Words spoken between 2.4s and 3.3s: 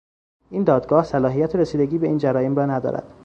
را ندارد.